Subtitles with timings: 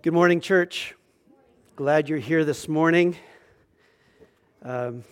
[0.00, 0.94] Good morning, church.
[1.74, 3.16] Glad you're here this morning.
[4.62, 5.02] Um,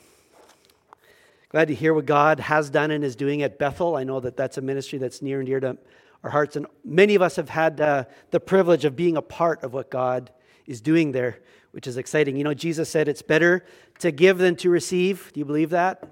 [1.48, 3.96] glad to hear what God has done and is doing at Bethel.
[3.96, 5.76] I know that that's a ministry that's near and dear to
[6.22, 9.64] our hearts, and many of us have had uh, the privilege of being a part
[9.64, 10.30] of what God
[10.66, 11.40] is doing there,
[11.72, 12.36] which is exciting.
[12.36, 13.64] You know, Jesus said it's better
[13.98, 15.32] to give than to receive.
[15.32, 16.08] Do you believe that?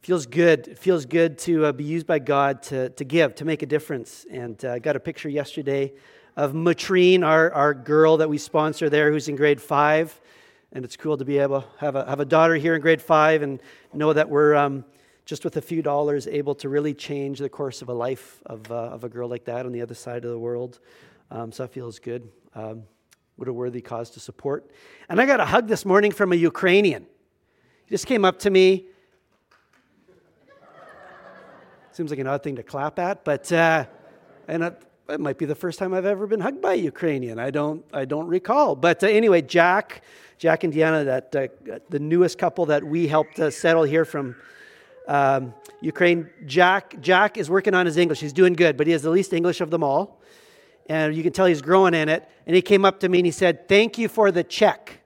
[0.00, 0.66] Feels good.
[0.66, 3.66] It feels good to uh, be used by God to, to give, to make a
[3.66, 4.26] difference.
[4.28, 5.92] And uh, I got a picture yesterday
[6.36, 10.18] of Matrine, our, our girl that we sponsor there, who's in grade five.
[10.72, 13.02] And it's cool to be able to have a, have a daughter here in grade
[13.02, 13.60] five and
[13.92, 14.84] know that we're um,
[15.26, 18.70] just with a few dollars able to really change the course of a life of,
[18.70, 20.80] uh, of a girl like that on the other side of the world.
[21.30, 22.28] Um, so that feels good.
[22.54, 22.84] Um,
[23.36, 24.70] what a worthy cause to support.
[25.08, 27.06] And I got a hug this morning from a Ukrainian.
[27.84, 28.86] He just came up to me.
[31.92, 33.84] Seems like an odd thing to clap at, but uh,
[34.48, 34.74] and
[35.12, 37.38] it might be the first time I've ever been hugged by a Ukrainian.
[37.38, 38.74] I don't, I don't recall.
[38.74, 40.02] But uh, anyway, Jack,
[40.38, 44.34] Jack and Deanna, that uh, the newest couple that we helped uh, settle here from
[45.06, 46.30] um, Ukraine.
[46.46, 48.20] Jack, Jack is working on his English.
[48.20, 50.20] He's doing good, but he has the least English of them all,
[50.86, 52.28] and you can tell he's growing in it.
[52.46, 55.00] And he came up to me and he said, "Thank you for the check."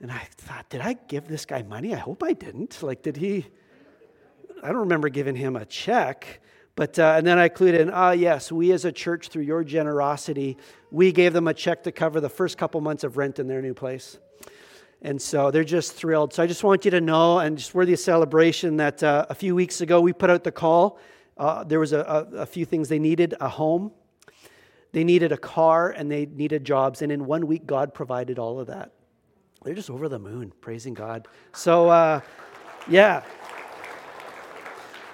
[0.00, 1.92] And I thought, did I give this guy money?
[1.92, 2.82] I hope I didn't.
[2.82, 3.46] Like, did he?
[4.62, 6.40] I don't remember giving him a check.
[6.78, 9.64] But, uh, and then I included in, ah, yes, we as a church, through your
[9.64, 10.56] generosity,
[10.92, 13.60] we gave them a check to cover the first couple months of rent in their
[13.60, 14.16] new place.
[15.02, 16.32] And so they're just thrilled.
[16.32, 19.34] So I just want you to know, and just worthy of celebration, that uh, a
[19.34, 21.00] few weeks ago we put out the call.
[21.36, 21.98] Uh, there was a,
[22.32, 23.90] a, a few things they needed a home,
[24.92, 27.02] they needed a car, and they needed jobs.
[27.02, 28.92] And in one week, God provided all of that.
[29.64, 31.26] They're just over the moon, praising God.
[31.52, 32.20] So, uh,
[32.88, 33.24] yeah.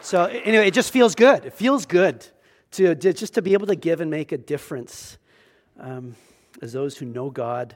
[0.05, 1.47] So anyway, it just feels good.
[1.47, 2.27] It feels good
[2.73, 5.17] to, to just to be able to give and make a difference
[5.81, 6.15] um,
[6.61, 7.75] as those who know God.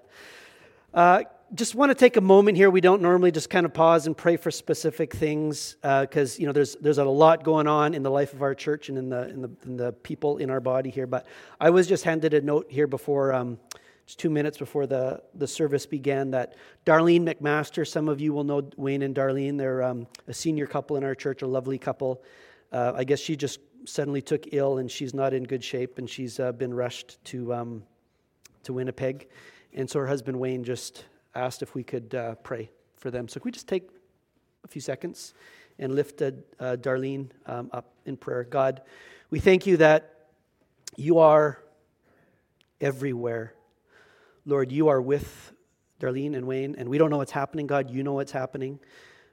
[0.92, 1.22] Uh,
[1.54, 2.68] just want to take a moment here.
[2.68, 6.46] We don't normally just kind of pause and pray for specific things because uh, you
[6.46, 9.08] know there's there's a lot going on in the life of our church and in
[9.08, 11.06] the in the, in the people in our body here.
[11.06, 11.26] But
[11.58, 13.32] I was just handed a note here before.
[13.32, 13.58] Um,
[14.08, 16.54] just two minutes before the, the service began, that
[16.86, 19.58] Darlene McMaster, some of you will know Wayne and Darlene.
[19.58, 22.22] They're um, a senior couple in our church, a lovely couple.
[22.72, 26.08] Uh, I guess she just suddenly took ill and she's not in good shape and
[26.08, 27.82] she's uh, been rushed to, um,
[28.62, 29.28] to Winnipeg.
[29.74, 31.04] And so her husband Wayne just
[31.34, 33.28] asked if we could uh, pray for them.
[33.28, 33.90] So, could we just take
[34.64, 35.34] a few seconds
[35.78, 38.44] and lift uh, Darlene um, up in prayer?
[38.44, 38.80] God,
[39.28, 40.30] we thank you that
[40.96, 41.62] you are
[42.80, 43.52] everywhere.
[44.48, 45.52] Lord, you are with
[46.00, 47.66] Darlene and Wayne, and we don't know what's happening.
[47.66, 48.80] God, you know what's happening.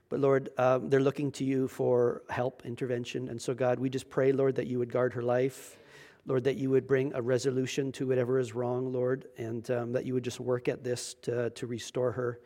[0.09, 3.29] But Lord, um, they're looking to you for help, intervention.
[3.29, 5.77] And so, God, we just pray, Lord, that you would guard her life.
[6.25, 10.05] Lord, that you would bring a resolution to whatever is wrong, Lord, and um, that
[10.05, 12.41] you would just work at this to, to restore her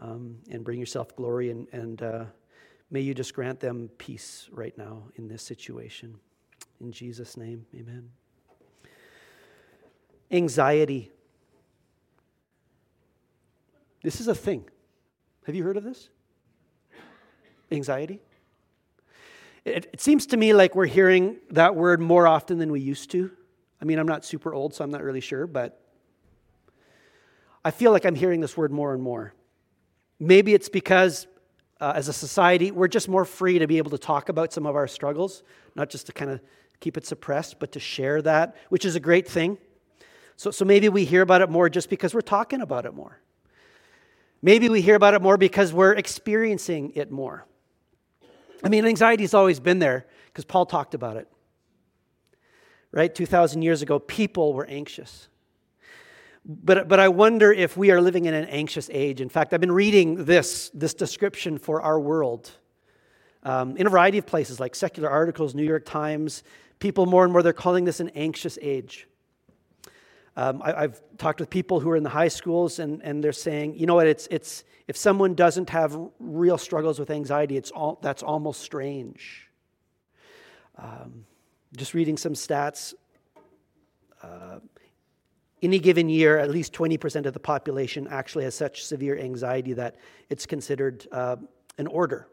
[0.00, 1.50] um, and bring yourself glory.
[1.50, 2.24] And, and uh,
[2.90, 6.16] may you just grant them peace right now in this situation.
[6.80, 8.10] In Jesus' name, amen.
[10.32, 11.12] Anxiety.
[14.02, 14.64] This is a thing.
[15.46, 16.08] Have you heard of this?
[17.70, 18.20] Anxiety?
[19.64, 23.10] It, it, seems to me like we're hearing that word more often than we used
[23.10, 23.30] to.
[23.80, 25.80] I mean, I'm not super old, so I'm not really sure, but
[27.64, 29.34] I feel like I'm hearing this word more and more.
[30.18, 31.26] Maybe it's because
[31.80, 34.66] uh, as a society, we're just more free to be able to talk about some
[34.66, 35.42] of our struggles,
[35.74, 36.40] not just to kind of
[36.80, 39.58] keep it suppressed, but to share that, which is a great thing.
[40.36, 43.20] So, so maybe we hear about it more just because we're talking about it more.
[44.42, 47.46] Maybe we hear about it more because we're experiencing it more.
[48.62, 51.28] I mean, anxiety's always been there because Paul talked about it.
[52.92, 53.14] Right?
[53.14, 55.28] 2,000 years ago, people were anxious.
[56.44, 59.20] But, but I wonder if we are living in an anxious age.
[59.20, 62.50] In fact, I've been reading this, this description for our world
[63.42, 66.42] um, in a variety of places, like secular articles, New York Times.
[66.78, 69.06] People more and more, they're calling this an anxious age.
[70.40, 73.30] Um, I, have talked with people who are in the high schools, and, and they're
[73.30, 77.70] saying, you know what, it's, it's, if someone doesn't have real struggles with anxiety, it's
[77.70, 79.50] all, that's almost strange.
[80.78, 81.26] Um,
[81.76, 82.94] just reading some stats,
[84.22, 84.60] uh,
[85.60, 89.96] any given year, at least 20% of the population actually has such severe anxiety that
[90.30, 91.36] it's considered uh,
[91.76, 92.28] an order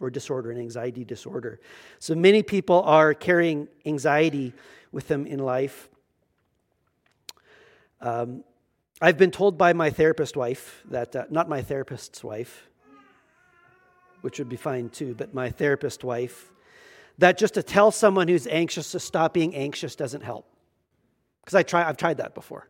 [0.00, 1.60] or disorder, an anxiety disorder.
[1.98, 4.54] So many people are carrying anxiety
[4.92, 5.90] with them in life.
[8.00, 8.44] Um,
[9.00, 12.68] I've been told by my therapist wife that, uh, not my therapist's wife,
[14.20, 16.52] which would be fine too, but my therapist wife,
[17.18, 20.46] that just to tell someone who's anxious to stop being anxious doesn't help.
[21.42, 22.68] Because I try, I've tried that before.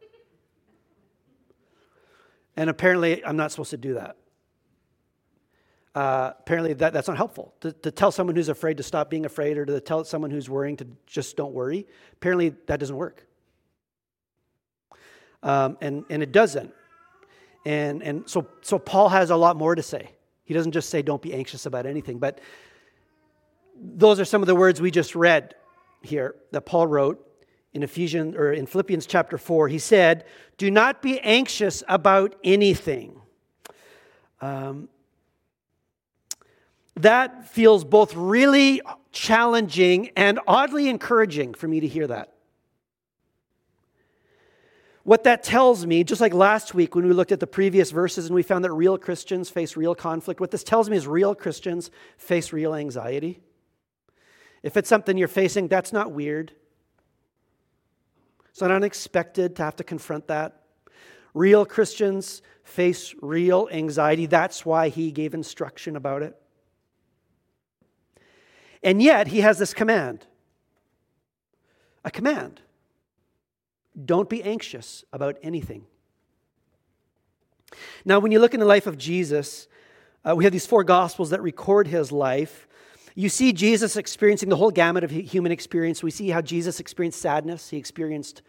[2.56, 4.16] And apparently, I'm not supposed to do that.
[5.94, 7.54] Uh, apparently, that, that's not helpful.
[7.60, 10.48] To, to tell someone who's afraid to stop being afraid or to tell someone who's
[10.48, 13.26] worrying to just don't worry, apparently, that doesn't work.
[15.42, 16.72] Um, and, and it doesn't.
[17.64, 20.10] And, and so, so Paul has a lot more to say.
[20.44, 22.18] He doesn't just say, don't be anxious about anything.
[22.18, 22.40] But
[23.76, 25.54] those are some of the words we just read
[26.02, 27.26] here that Paul wrote
[27.72, 29.68] in Ephesians or in Philippians chapter 4.
[29.68, 30.24] He said,
[30.58, 33.20] Do not be anxious about anything.
[34.40, 34.88] Um,
[36.96, 38.82] that feels both really
[39.12, 42.32] challenging and oddly encouraging for me to hear that.
[45.10, 48.26] What that tells me, just like last week when we looked at the previous verses
[48.26, 51.34] and we found that real Christians face real conflict, what this tells me is real
[51.34, 53.40] Christians face real anxiety.
[54.62, 56.52] If it's something you're facing, that's not weird.
[58.50, 60.62] It's not unexpected to have to confront that.
[61.34, 64.26] Real Christians face real anxiety.
[64.26, 66.40] That's why he gave instruction about it.
[68.80, 70.28] And yet, he has this command
[72.04, 72.60] a command
[74.04, 75.86] don't be anxious about anything.
[78.04, 79.68] Now, when you look in the life of Jesus,
[80.24, 82.66] uh, we have these four gospels that record his life.
[83.14, 86.02] You see Jesus experiencing the whole gamut of human experience.
[86.02, 88.42] We see how Jesus experienced sadness, he experienced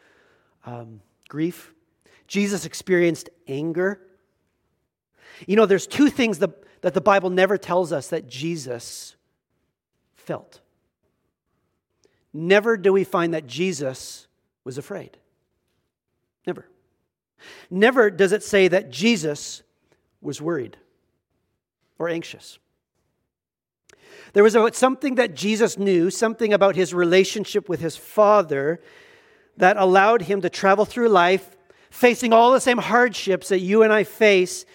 [0.65, 1.73] um, grief,
[2.27, 4.01] Jesus experienced anger.
[5.47, 6.51] You know, there's two things that,
[6.81, 9.15] that the Bible never tells us that Jesus
[10.15, 10.61] felt.
[12.33, 14.27] Never do we find that Jesus
[14.63, 15.17] was afraid.
[16.45, 16.67] Never.
[17.69, 19.63] Never does it say that Jesus
[20.21, 20.77] was worried
[21.97, 22.59] or anxious.
[24.33, 28.81] There was something that Jesus knew, something about his relationship with his Father
[29.57, 31.57] that allowed him to travel through life
[31.89, 34.65] facing all the same hardships that you and I face,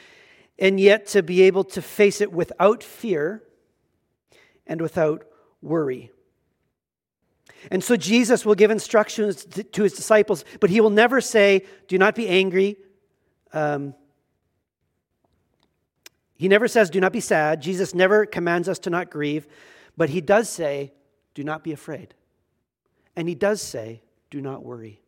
[0.59, 3.43] and yet to be able to face it without fear
[4.67, 5.25] and without
[5.63, 6.13] worry.
[7.71, 11.99] And so Jesus will give instructions to his disciples, but he will never say, Do
[11.99, 12.77] not be angry.
[13.53, 13.95] Um,
[16.37, 17.63] he never says, Do not be sad.
[17.63, 19.47] Jesus never commands us to not grieve,
[19.97, 20.93] but he does say,
[21.35, 22.15] Do not be afraid.
[23.17, 25.01] And he does say, Do not worry.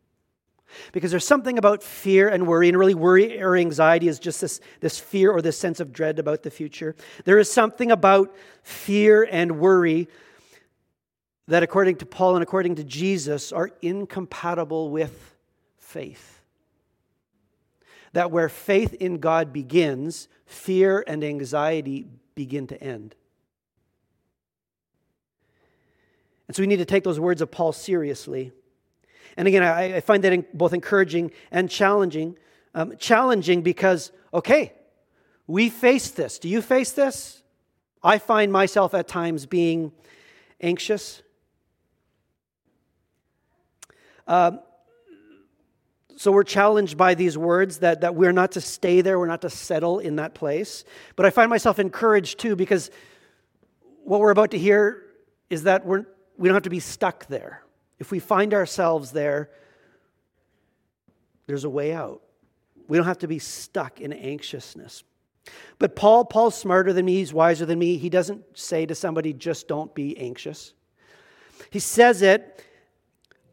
[0.92, 4.60] Because there's something about fear and worry, and really worry or anxiety is just this,
[4.80, 6.94] this fear or this sense of dread about the future.
[7.24, 10.08] There is something about fear and worry
[11.48, 15.34] that, according to Paul and according to Jesus, are incompatible with
[15.78, 16.42] faith.
[18.12, 23.14] That where faith in God begins, fear and anxiety begin to end.
[26.46, 28.52] And so we need to take those words of Paul seriously.
[29.38, 32.36] And again, I, I find that both encouraging and challenging.
[32.74, 34.74] Um, challenging because, okay,
[35.46, 36.38] we face this.
[36.38, 37.42] Do you face this?
[38.02, 39.92] I find myself at times being
[40.60, 41.22] anxious
[44.28, 44.60] um,
[46.16, 49.42] so we're challenged by these words that, that we're not to stay there, we're not
[49.42, 50.84] to settle in that place.
[51.16, 52.90] But I find myself encouraged too because
[54.04, 55.04] what we're about to hear
[55.48, 57.62] is that we're, we don't have to be stuck there.
[57.98, 59.50] If we find ourselves there,
[61.46, 62.20] there's a way out.
[62.88, 65.04] We don't have to be stuck in anxiousness.
[65.78, 67.96] But Paul, Paul's smarter than me, he's wiser than me.
[67.96, 70.74] He doesn't say to somebody, just don't be anxious.
[71.70, 72.64] He says it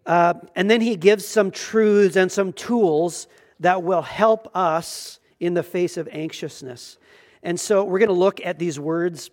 [0.05, 3.27] uh, and then he gives some truths and some tools
[3.59, 6.97] that will help us in the face of anxiousness.
[7.43, 9.29] And so we're going to look at these words,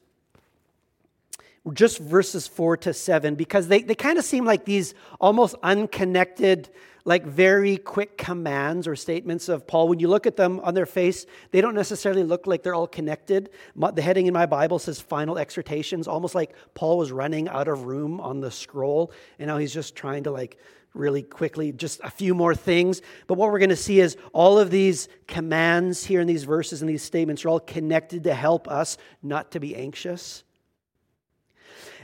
[1.73, 6.69] just verses four to seven, because they, they kind of seem like these almost unconnected
[7.05, 9.89] like very quick commands or statements of Paul.
[9.89, 12.87] When you look at them on their face, they don't necessarily look like they're all
[12.87, 13.51] connected.
[13.77, 17.85] The heading in my Bible says final exhortations, almost like Paul was running out of
[17.85, 20.59] room on the scroll, and now he's just trying to like
[20.95, 23.01] really quickly, just a few more things.
[23.27, 26.83] But what we're going to see is all of these commands here in these verses
[26.83, 30.45] and these statements are all connected to help us not to be anxious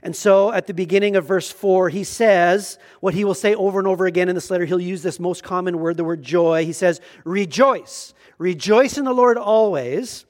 [0.02, 3.78] and so at the beginning of verse 4, he says what he will say over
[3.78, 4.64] and over again in this letter.
[4.64, 6.64] He'll use this most common word, the word joy.
[6.64, 8.14] He says, Rejoice.
[8.38, 10.24] Rejoice in the Lord always.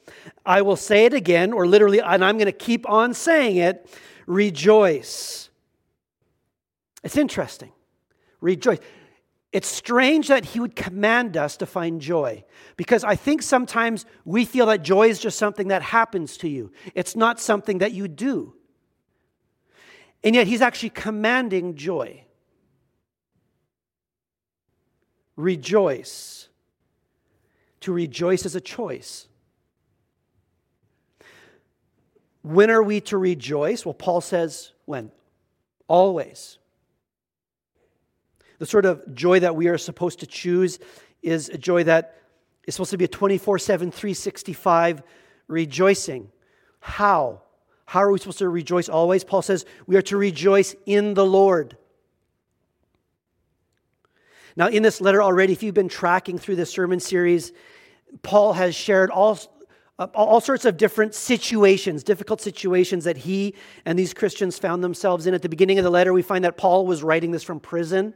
[0.46, 3.94] I will say it again, or literally, and I'm going to keep on saying it
[4.26, 5.50] rejoice.
[7.04, 7.72] It's interesting.
[8.40, 8.78] Rejoice.
[9.52, 12.44] It's strange that he would command us to find joy
[12.76, 16.70] because I think sometimes we feel that joy is just something that happens to you.
[16.94, 18.54] It's not something that you do.
[20.24, 22.24] And yet he's actually commanding joy.
[25.36, 26.48] Rejoice.
[27.80, 29.28] To rejoice is a choice.
[32.42, 33.84] When are we to rejoice?
[33.84, 35.12] Well, Paul says, when?
[35.86, 36.58] Always.
[38.58, 40.78] The sort of joy that we are supposed to choose
[41.22, 42.16] is a joy that
[42.66, 45.02] is supposed to be a 24 7, 365
[45.46, 46.30] rejoicing.
[46.80, 47.42] How?
[47.88, 49.24] How are we supposed to rejoice always?
[49.24, 51.74] Paul says we are to rejoice in the Lord.
[54.56, 57.50] Now, in this letter already, if you've been tracking through this sermon series,
[58.20, 59.38] Paul has shared all,
[60.14, 63.54] all sorts of different situations, difficult situations that he
[63.86, 65.32] and these Christians found themselves in.
[65.32, 68.12] At the beginning of the letter, we find that Paul was writing this from prison.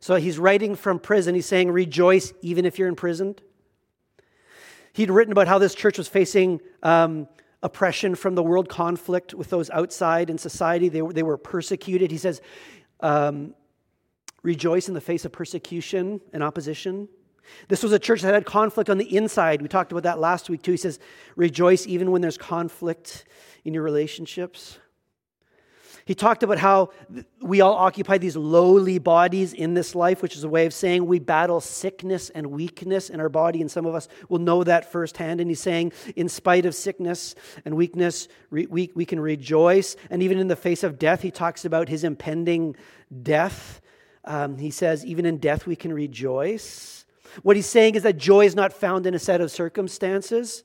[0.00, 1.34] So he's writing from prison.
[1.34, 3.42] He's saying, Rejoice even if you're imprisoned.
[4.94, 7.28] He'd written about how this church was facing um,
[7.64, 10.88] oppression from the world, conflict with those outside in society.
[10.90, 12.10] They were, they were persecuted.
[12.10, 12.40] He says,
[13.00, 13.54] um,
[14.42, 17.08] rejoice in the face of persecution and opposition.
[17.68, 19.62] This was a church that had conflict on the inside.
[19.62, 20.72] We talked about that last week too.
[20.72, 20.98] He says,
[21.36, 23.24] rejoice even when there's conflict
[23.64, 24.78] in your relationships.
[26.06, 26.90] He talked about how
[27.40, 31.06] we all occupy these lowly bodies in this life, which is a way of saying
[31.06, 34.92] we battle sickness and weakness in our body, and some of us will know that
[34.92, 35.40] firsthand.
[35.40, 37.34] And he's saying, in spite of sickness
[37.64, 39.96] and weakness, we, we can rejoice.
[40.10, 42.76] And even in the face of death, he talks about his impending
[43.22, 43.80] death
[44.24, 47.04] um, he says, even in death, we can rejoice.
[47.42, 50.64] What he's saying is that joy is not found in a set of circumstances.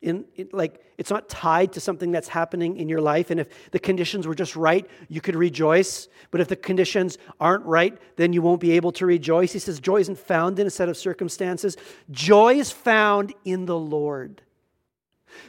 [0.00, 3.30] In, it, like it's not tied to something that's happening in your life.
[3.30, 6.08] And if the conditions were just right you could rejoice.
[6.30, 9.52] But if the conditions aren't right then you won't be able to rejoice.
[9.52, 11.76] He says joy isn't found in a set of circumstances.
[12.10, 14.42] Joy is found in the lord.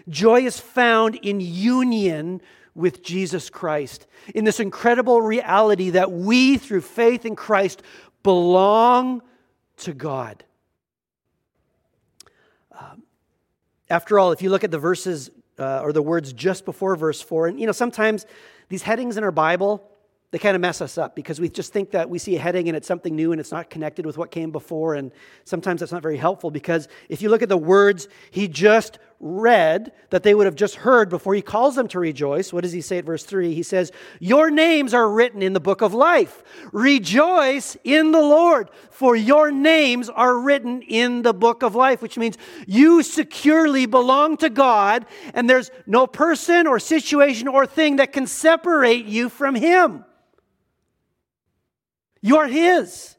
[0.10, 2.42] Joy is found in union
[2.77, 7.82] with Jesus Christ, in this incredible reality that we, through faith in Christ,
[8.22, 9.24] belong
[9.77, 10.44] to God.
[12.72, 13.01] Um,
[13.89, 17.22] after all, if you look at the verses uh, or the words just before verse
[17.22, 18.26] 4, and you know, sometimes
[18.70, 19.90] these headings in our Bible,
[20.32, 22.68] they kind of mess us up because we just think that we see a heading
[22.68, 24.96] and it's something new and it's not connected with what came before.
[24.96, 25.14] And
[25.46, 29.92] sometimes that's not very helpful because if you look at the words he just read
[30.12, 32.82] that they would have just heard before he calls them to rejoice, what does he
[32.82, 33.54] say at verse 3?
[33.54, 36.44] He says, Your names are written in the book of life.
[36.72, 42.18] Rejoice in the Lord, for your names are written in the book of life, which
[42.18, 48.14] means you securely belong to God and there's no person or situation or thing that
[48.14, 50.06] can separate you from him.
[52.22, 53.17] You're His.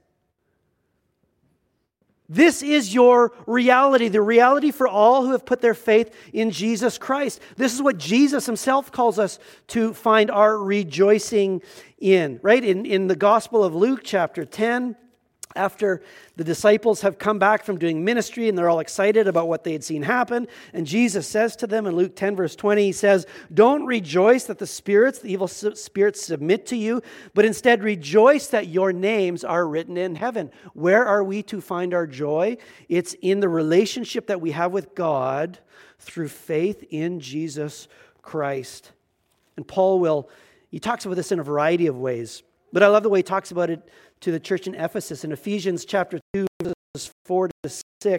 [2.29, 6.99] This is your reality, the reality for all who have put their faith in Jesus
[6.99, 7.41] Christ.
[7.57, 11.63] This is what Jesus himself calls us to find our rejoicing
[11.99, 12.63] in, right?
[12.63, 14.95] In, in the Gospel of Luke, chapter 10,
[15.57, 16.03] after
[16.37, 19.73] the disciples have come back from doing ministry and they're all excited about what they
[19.73, 20.47] had seen happen.
[20.73, 24.59] And Jesus says to them in Luke 10, verse 20, He says, Don't rejoice that
[24.59, 27.03] the spirits, the evil spirits, submit to you,
[27.35, 30.51] but instead rejoice that your names are written in heaven.
[30.75, 32.59] Where are we to find our joy?
[32.89, 35.59] It's in the relationship that we have with God
[35.99, 37.89] through faith in Jesus
[38.23, 38.93] Christ.
[39.57, 40.29] And Paul will,
[40.71, 42.43] he talks about this in a variety of ways.
[42.73, 43.89] But I love the way he talks about it
[44.21, 47.71] to the church in Ephesus in Ephesians chapter 2, verses 4 to
[48.03, 48.19] 6.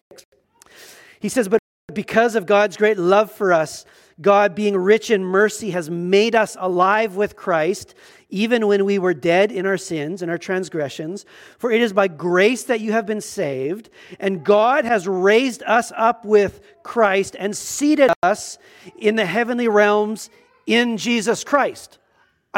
[1.19, 1.59] He says, But
[1.93, 3.85] because of God's great love for us,
[4.21, 7.95] God, being rich in mercy, has made us alive with Christ,
[8.29, 11.25] even when we were dead in our sins and our transgressions.
[11.57, 13.89] For it is by grace that you have been saved,
[14.19, 18.57] and God has raised us up with Christ and seated us
[18.97, 20.29] in the heavenly realms
[20.65, 21.98] in Jesus Christ.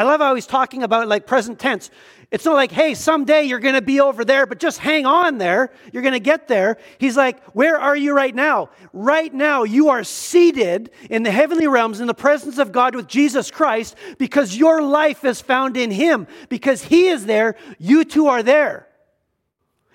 [0.02, 1.88] I love how he's talking about like present tense.
[2.32, 5.38] It's not like, hey, someday you're going to be over there, but just hang on
[5.38, 5.70] there.
[5.92, 6.78] You're going to get there.
[6.98, 8.70] He's like, where are you right now?
[8.92, 13.06] Right now, you are seated in the heavenly realms in the presence of God with
[13.06, 16.26] Jesus Christ because your life is found in Him.
[16.48, 18.88] Because He is there, you too are there.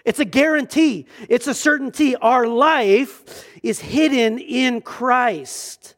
[0.06, 2.16] It's a guarantee, it's a certainty.
[2.16, 5.96] Our life is hidden in Christ.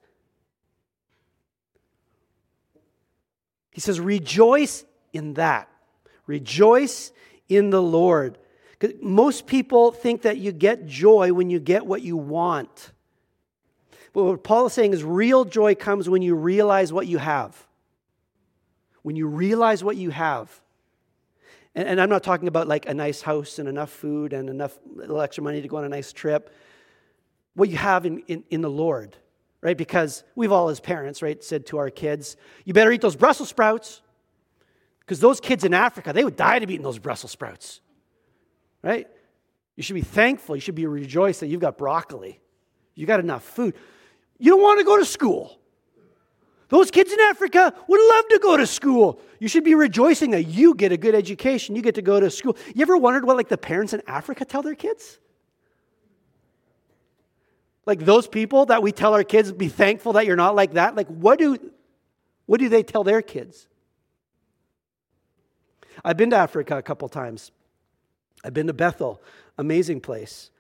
[3.71, 5.69] He says, rejoice in that.
[6.25, 7.11] Rejoice
[7.47, 8.37] in the Lord.
[9.01, 12.91] Most people think that you get joy when you get what you want.
[14.13, 17.67] But what Paul is saying is real joy comes when you realize what you have.
[19.01, 20.61] When you realize what you have.
[21.75, 24.77] And, and, I'm not talking about like a nice house and enough food and enough
[25.21, 26.53] extra money to go on a nice trip.
[27.53, 29.15] What you have in, in, in the Lord,
[29.61, 29.77] right?
[29.77, 33.49] Because we've all, as parents, right, said to our kids, you better eat those Brussels
[33.49, 34.01] sprouts.
[34.99, 37.81] Because those kids in Africa, they would die to be eating those Brussels sprouts.
[38.81, 39.07] Right?
[39.75, 40.55] You should be thankful.
[40.55, 42.39] You should be rejoiced that you've got broccoli.
[42.95, 43.75] You got enough food.
[44.37, 45.57] You don't want to go to school.
[46.69, 49.19] Those kids in Africa would love to go to school.
[49.39, 51.75] You should be rejoicing that you get a good education.
[51.75, 52.55] You get to go to school.
[52.75, 55.17] You ever wondered what like the parents in Africa tell their kids?
[57.89, 60.95] Like those people that we tell our kids, be thankful that you're not like that.
[60.95, 61.57] Like what do
[62.45, 63.67] what do they tell their kids?
[66.05, 67.51] I've been to Africa a couple times.
[68.43, 69.19] I've been to Bethel,
[69.57, 70.51] amazing place.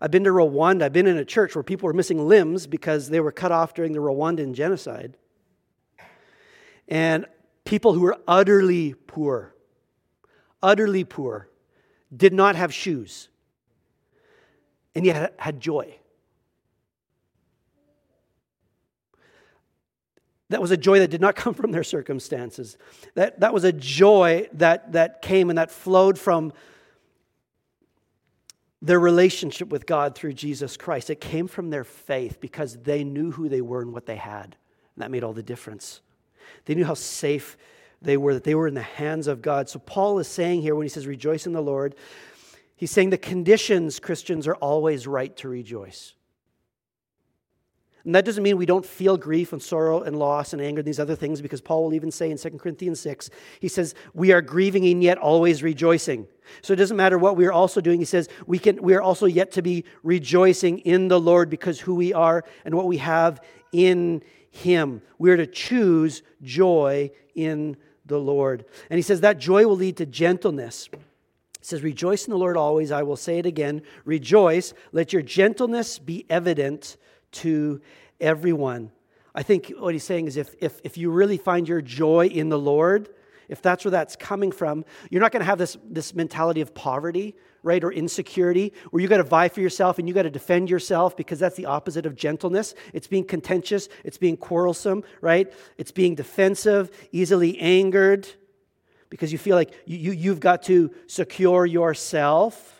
[0.00, 0.82] I've been to Rwanda.
[0.82, 3.74] I've been in a church where people were missing limbs because they were cut off
[3.74, 5.16] during the Rwandan genocide.
[6.86, 7.26] And
[7.64, 9.56] people who were utterly poor,
[10.62, 11.48] utterly poor,
[12.16, 13.28] did not have shoes,
[14.94, 15.96] and yet had joy.
[20.48, 22.76] That was a joy that did not come from their circumstances.
[23.14, 26.52] That, that was a joy that, that came and that flowed from
[28.82, 31.10] their relationship with God through Jesus Christ.
[31.10, 34.56] It came from their faith because they knew who they were and what they had.
[34.94, 36.00] And that made all the difference.
[36.66, 37.56] They knew how safe
[38.02, 39.68] they were, that they were in the hands of God.
[39.68, 41.94] So Paul is saying here when he says, rejoice in the Lord,
[42.76, 46.14] he's saying the conditions Christians are always right to rejoice.
[48.06, 50.86] And that doesn't mean we don't feel grief and sorrow and loss and anger and
[50.86, 54.30] these other things, because Paul will even say in 2 Corinthians 6, he says, We
[54.30, 56.28] are grieving and yet always rejoicing.
[56.62, 57.98] So it doesn't matter what we are also doing.
[57.98, 61.80] He says, We, can, we are also yet to be rejoicing in the Lord because
[61.80, 63.40] who we are and what we have
[63.72, 64.22] in
[64.52, 65.02] Him.
[65.18, 68.66] We are to choose joy in the Lord.
[68.88, 70.88] And he says that joy will lead to gentleness.
[70.92, 70.98] He
[71.60, 72.92] says, Rejoice in the Lord always.
[72.92, 73.82] I will say it again.
[74.04, 74.74] Rejoice.
[74.92, 76.96] Let your gentleness be evident
[77.42, 77.80] to
[78.20, 78.90] everyone.
[79.34, 82.48] I think what he's saying is if, if, if you really find your joy in
[82.48, 83.10] the Lord,
[83.48, 86.74] if that's where that's coming from, you're not going to have this, this mentality of
[86.74, 90.30] poverty, right, or insecurity, where you got to vie for yourself and you got to
[90.30, 92.74] defend yourself because that's the opposite of gentleness.
[92.92, 95.52] It's being contentious, it's being quarrelsome, right?
[95.76, 98.28] It's being defensive, easily angered
[99.10, 102.75] because you feel like you, you, you've got to secure yourself.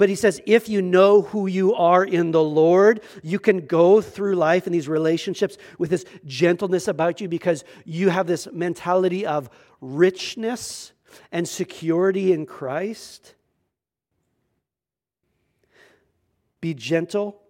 [0.00, 4.00] But he says, if you know who you are in the Lord, you can go
[4.00, 9.26] through life in these relationships with this gentleness about you because you have this mentality
[9.26, 10.92] of richness
[11.30, 13.34] and security in Christ.
[16.62, 17.42] Be gentle.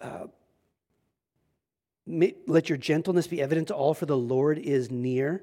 [0.00, 0.26] Uh,
[2.06, 5.42] let your gentleness be evident to all, for the Lord is near.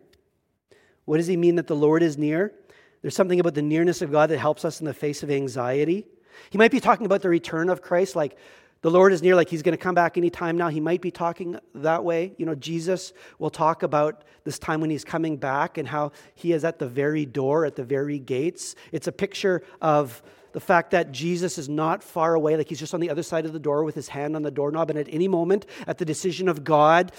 [1.04, 2.54] What does he mean that the Lord is near?
[3.01, 6.05] There's something about the nearness of God that helps us in the face of anxiety.
[6.49, 8.38] He might be talking about the return of Christ, like
[8.81, 10.69] the Lord is near, like he's going to come back anytime now.
[10.69, 12.33] He might be talking that way.
[12.38, 16.53] You know, Jesus will talk about this time when he's coming back and how he
[16.53, 18.75] is at the very door, at the very gates.
[18.91, 20.21] It's a picture of
[20.53, 23.45] the fact that Jesus is not far away, like he's just on the other side
[23.45, 26.05] of the door with his hand on the doorknob, and at any moment, at the
[26.05, 27.12] decision of God,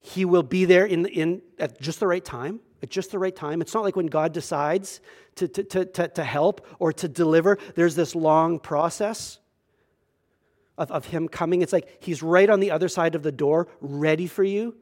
[0.00, 3.34] he will be there in, in, at just the right time at just the right
[3.34, 3.60] time.
[3.60, 5.00] It's not like when God decides
[5.36, 9.38] to, to, to, to, to help or to deliver, there's this long process
[10.76, 11.62] of, of Him coming.
[11.62, 14.76] It's like He's right on the other side of the door, ready for you.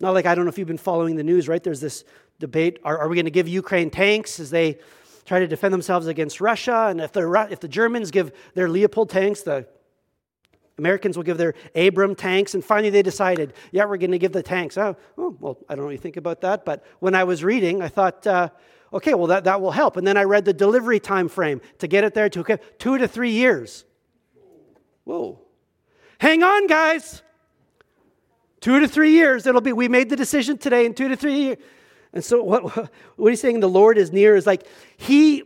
[0.00, 1.62] Not like, I don't know if you've been following the news, right?
[1.62, 2.04] There's this
[2.38, 4.78] debate are, are we going to give Ukraine tanks as they
[5.24, 6.88] try to defend themselves against Russia?
[6.88, 9.68] And if the, if the Germans give their Leopard tanks, the
[10.78, 14.32] Americans will give their Abram tanks, and finally they decided, yeah, we're going to give
[14.32, 14.78] the tanks.
[14.78, 17.88] Oh, oh, well, I don't really think about that, but when I was reading, I
[17.88, 18.48] thought, uh,
[18.92, 19.96] okay, well, that, that will help.
[19.96, 22.98] And then I read the delivery time frame to get it there to okay, two
[22.98, 23.84] to three years.
[25.04, 25.40] Whoa.
[26.18, 27.22] Hang on, guys.
[28.60, 29.46] Two to three years.
[29.46, 31.56] It'll be, we made the decision today in two to three years.
[32.12, 35.42] And so what, what he's saying, the Lord is near, is like he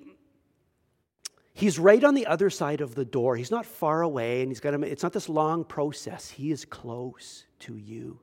[1.56, 3.34] He's right on the other side of the door.
[3.34, 6.28] He's not far away, and he's got it's not this long process.
[6.28, 8.20] He is close to you.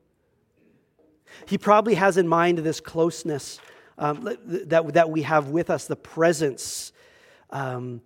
[1.48, 3.60] He probably has in mind this closeness
[3.98, 6.94] um, that, that we have with us, the presence,
[7.50, 8.02] um,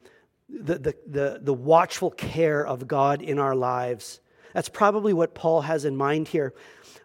[0.48, 4.22] the, the, the, the watchful care of God in our lives.
[4.54, 6.54] That's probably what Paul has in mind here.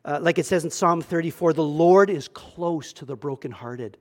[0.05, 3.99] Uh, like it says in Psalm 34, the Lord is close to the brokenhearted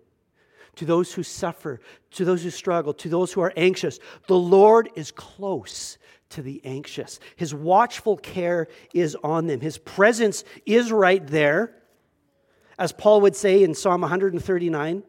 [0.75, 1.79] to those who suffer,
[2.11, 3.99] to those who struggle, to those who are anxious.
[4.27, 5.97] The Lord is close
[6.29, 7.19] to the anxious.
[7.35, 9.59] His watchful care is on them.
[9.59, 11.75] His presence is right there.
[12.79, 15.03] As Paul would say in Psalm 139,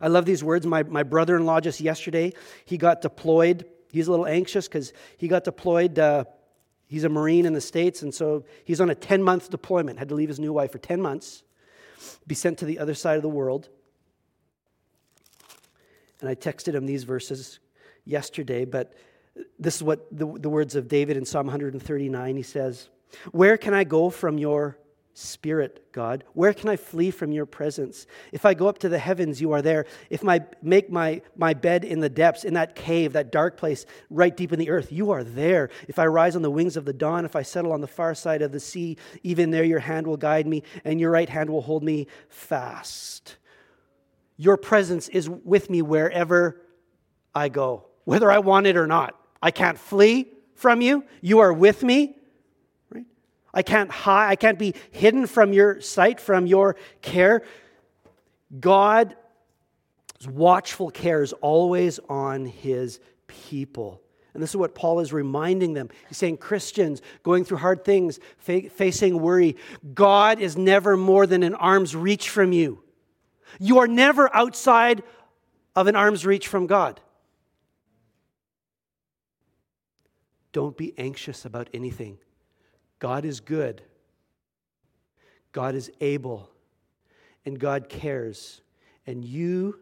[0.00, 0.66] I love these words.
[0.66, 2.32] My, my brother in law just yesterday,
[2.64, 3.64] he got deployed.
[3.90, 5.98] He's a little anxious because he got deployed.
[5.98, 6.24] Uh,
[6.86, 10.08] he's a Marine in the States, and so he's on a 10 month deployment, had
[10.08, 11.42] to leave his new wife for 10 months,
[12.26, 13.68] be sent to the other side of the world.
[16.24, 17.58] And I texted him these verses
[18.06, 18.94] yesterday, but
[19.58, 22.88] this is what the, the words of David in Psalm 139 he says,
[23.30, 24.78] Where can I go from your
[25.12, 26.24] spirit, God?
[26.32, 28.06] Where can I flee from your presence?
[28.32, 29.84] If I go up to the heavens, you are there.
[30.08, 33.84] If I make my, my bed in the depths, in that cave, that dark place,
[34.08, 35.68] right deep in the earth, you are there.
[35.88, 38.14] If I rise on the wings of the dawn, if I settle on the far
[38.14, 41.50] side of the sea, even there your hand will guide me, and your right hand
[41.50, 43.36] will hold me fast.
[44.36, 46.60] Your presence is with me wherever
[47.34, 49.18] I go, whether I want it or not.
[49.42, 51.04] I can't flee from you.
[51.20, 52.16] You are with me.
[52.90, 53.06] Right?
[53.52, 54.30] I can't hide.
[54.30, 57.42] I can't be hidden from your sight, from your care.
[58.58, 59.14] God's
[60.28, 64.00] watchful care is always on his people.
[64.32, 65.90] And this is what Paul is reminding them.
[66.08, 69.56] He's saying, Christians going through hard things, fa- facing worry,
[69.94, 72.83] God is never more than an arm's reach from you.
[73.58, 75.02] You are never outside
[75.76, 77.00] of an arm's reach from God.
[80.52, 82.18] Don't be anxious about anything.
[83.00, 83.82] God is good,
[85.52, 86.50] God is able,
[87.44, 88.60] and God cares.
[89.06, 89.80] And you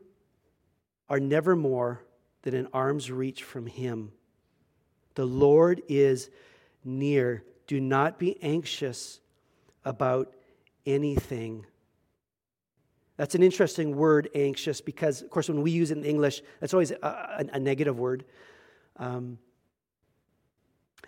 [1.08, 2.02] are never more
[2.42, 4.10] than an arm's reach from Him.
[5.14, 6.30] The Lord is
[6.84, 7.44] near.
[7.66, 9.20] Do not be anxious
[9.84, 10.34] about
[10.86, 11.66] anything.
[13.22, 16.74] That's an interesting word, anxious, because, of course, when we use it in English, it's
[16.74, 18.24] always a, a, negative word.
[18.96, 19.38] Um,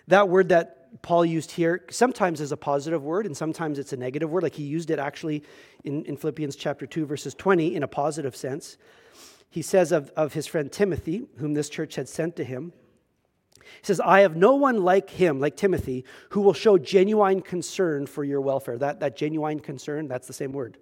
[0.06, 3.96] that word that Paul used here sometimes is a positive word and sometimes it's a
[3.96, 4.44] negative word.
[4.44, 5.42] Like he used it actually
[5.82, 8.76] in, in Philippians chapter 2, verses 20, in a positive sense.
[9.50, 12.72] He says of, of his friend Timothy, whom this church had sent to him,
[13.58, 18.06] he says, I have no one like him, like Timothy, who will show genuine concern
[18.06, 18.78] for your welfare.
[18.78, 20.78] That, that genuine concern, that's the same word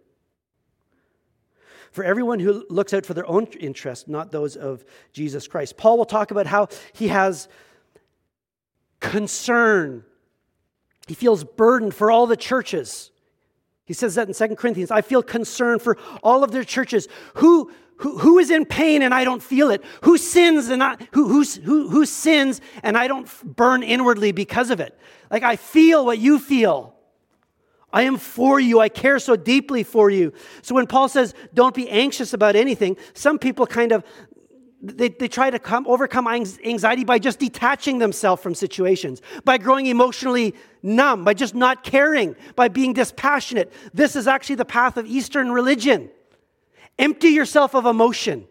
[1.92, 5.76] for everyone who looks out for their own interest, not those of Jesus Christ.
[5.76, 7.48] Paul will talk about how he has
[9.00, 10.04] concern.
[11.06, 13.10] He feels burdened for all the churches.
[13.84, 14.90] He says that in Second Corinthians.
[14.90, 17.08] I feel concern for all of their churches.
[17.34, 19.84] Who, who, who is in pain and I don't feel it?
[20.02, 24.80] Who sins and I, who, who, who sins and I don't burn inwardly because of
[24.80, 24.98] it?
[25.30, 26.94] Like I feel what you feel.
[27.92, 28.80] I am for you.
[28.80, 30.32] I care so deeply for you.
[30.62, 34.04] So when Paul says, don't be anxious about anything, some people kind of
[34.82, 39.86] they, they try to come, overcome anxiety by just detaching themselves from situations, by growing
[39.86, 43.72] emotionally numb, by just not caring, by being dispassionate.
[43.94, 46.10] This is actually the path of Eastern religion.
[46.98, 48.46] Empty yourself of emotion,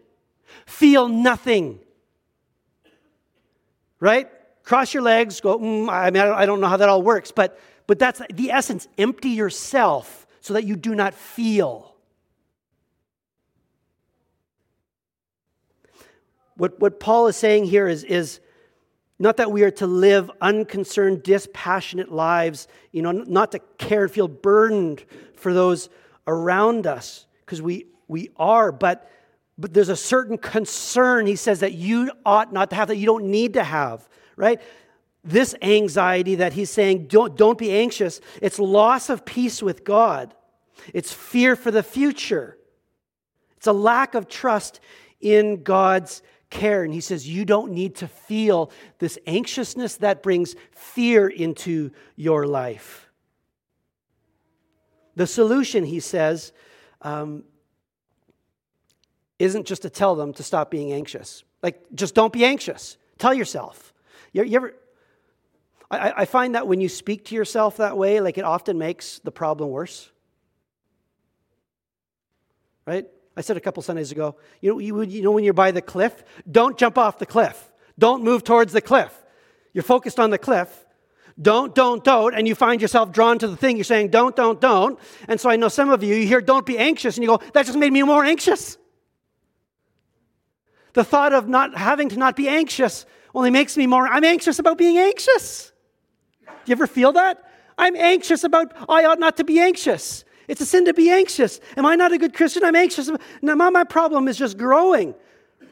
[0.64, 1.80] feel nothing.
[4.00, 4.28] Right?
[4.64, 7.58] Cross your legs, go, mm, I mean, I don't know how that all works, but
[7.86, 8.88] but that's the essence.
[8.98, 11.94] Empty yourself so that you do not feel.
[16.56, 18.40] What, what Paul is saying here is, is
[19.18, 24.10] not that we are to live unconcerned, dispassionate lives, you know, not to care and
[24.10, 25.04] feel burdened
[25.36, 25.88] for those
[26.26, 29.10] around us, because we, we are, but,
[29.58, 33.06] but there's a certain concern, he says, that you ought not to have, that you
[33.06, 34.60] don't need to have, right?
[35.24, 40.34] This anxiety that he's saying, don't, don't be anxious, it's loss of peace with God.
[40.92, 42.58] It's fear for the future.
[43.56, 44.80] It's a lack of trust
[45.20, 46.82] in God's care.
[46.82, 52.46] And he says, You don't need to feel this anxiousness that brings fear into your
[52.46, 53.08] life.
[55.14, 56.52] The solution, he says,
[57.02, 57.44] um,
[59.38, 61.44] isn't just to tell them to stop being anxious.
[61.62, 62.96] Like, just don't be anxious.
[63.18, 63.92] Tell yourself.
[64.32, 64.74] You, you ever,
[65.92, 69.18] I, I find that when you speak to yourself that way, like it often makes
[69.20, 70.10] the problem worse.
[72.86, 73.06] Right?
[73.36, 75.82] I said a couple Sundays ago, you know, you, you know when you're by the
[75.82, 77.70] cliff, don't jump off the cliff.
[77.98, 79.16] Don't move towards the cliff.
[79.72, 80.86] You're focused on the cliff.
[81.40, 83.76] Don't, don't, don't, and you find yourself drawn to the thing.
[83.76, 84.98] You're saying, don't, don't, don't.
[85.28, 87.40] And so I know some of you, you hear, don't be anxious, and you go,
[87.54, 88.76] that just made me more anxious.
[90.92, 94.58] The thought of not having to not be anxious only makes me more, I'm anxious
[94.58, 95.71] about being anxious.
[96.64, 97.48] Do you ever feel that?
[97.78, 100.24] I'm anxious about, I ought not to be anxious.
[100.48, 101.60] It's a sin to be anxious.
[101.76, 102.64] Am I not a good Christian?
[102.64, 103.10] I'm anxious.
[103.40, 105.14] Now, my problem is just growing.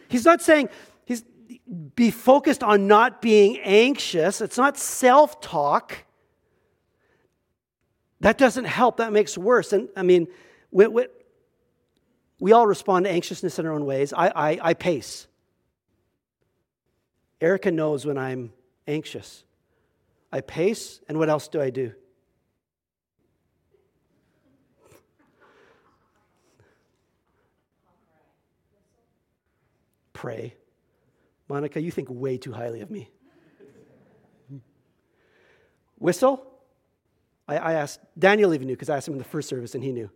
[0.08, 0.68] He's not saying,
[1.04, 1.22] he's,
[1.94, 4.40] be focused on not being anxious.
[4.40, 6.04] It's not self talk.
[8.20, 8.98] That doesn't help.
[8.98, 9.72] That makes worse.
[9.72, 10.28] And I mean,
[10.70, 11.06] we, we,
[12.38, 14.12] we all respond to anxiousness in our own ways.
[14.12, 15.26] I, I, I pace.
[17.40, 18.52] Erica knows when I'm
[18.86, 19.44] anxious.
[20.32, 21.92] I pace, and what else do I do?
[30.20, 30.54] pray.
[31.48, 33.08] Monica, you think way too highly of me.
[35.96, 36.46] Whistle?
[37.48, 39.82] I, I asked, Daniel even knew because I asked him in the first service and
[39.82, 40.10] he knew.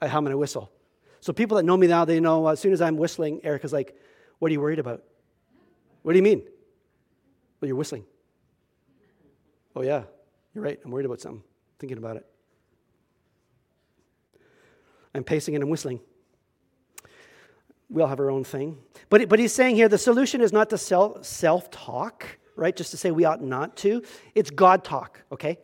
[0.00, 0.72] I, how am I whistle?
[1.20, 3.72] So people that know me now, they know uh, as soon as I'm whistling, Erica's
[3.72, 3.94] like,
[4.38, 5.04] What are you worried about?
[6.02, 6.42] What do you mean?
[7.60, 8.04] Well, you're whistling.
[9.74, 10.04] Oh, yeah,
[10.54, 10.78] you're right.
[10.84, 11.42] I'm worried about something,
[11.78, 12.26] thinking about it.
[15.14, 16.00] I'm pacing and I'm whistling.
[17.88, 18.78] We all have our own thing.
[19.08, 22.74] But, but he's saying here the solution is not to self talk, right?
[22.74, 24.02] Just to say we ought not to.
[24.34, 25.58] It's God talk, okay?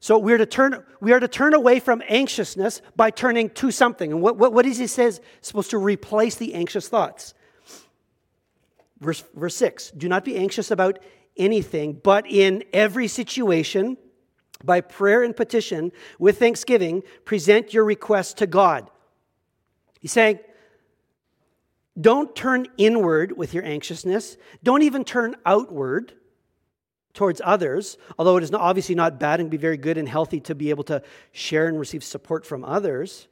[0.00, 4.10] So we're to turn, we are to turn away from anxiousness by turning to something.
[4.10, 5.20] And what, what, what is he says?
[5.42, 7.34] Supposed to replace the anxious thoughts.
[9.00, 10.98] Verse, verse 6 Do not be anxious about
[11.36, 13.96] anything, but in every situation,
[14.64, 18.90] by prayer and petition, with thanksgiving, present your requests to God.
[20.00, 20.38] He's saying,
[22.00, 24.36] don't turn inward with your anxiousness.
[24.62, 26.14] Don't even turn outward
[27.12, 30.54] towards others, although it is obviously not bad and be very good and healthy to
[30.54, 33.28] be able to share and receive support from others.